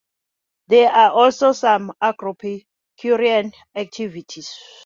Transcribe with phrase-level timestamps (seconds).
[0.65, 4.51] There are also some agropecuarian activities.